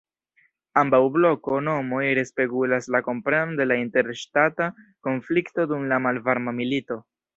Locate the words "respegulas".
2.19-2.89